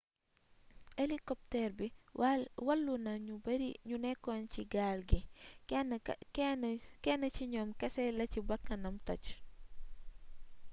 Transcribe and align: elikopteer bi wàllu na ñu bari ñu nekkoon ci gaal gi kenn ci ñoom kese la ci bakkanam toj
elikopteer 1.03 1.71
bi 1.79 1.87
wàllu 2.67 2.93
na 3.05 3.13
ñu 3.25 3.35
bari 3.45 3.69
ñu 3.87 3.95
nekkoon 4.03 4.43
ci 4.53 4.61
gaal 4.73 4.99
gi 5.09 6.79
kenn 7.13 7.23
ci 7.35 7.43
ñoom 7.53 7.69
kese 7.79 8.03
la 8.17 8.25
ci 8.31 8.39
bakkanam 8.49 8.95
toj 9.07 9.23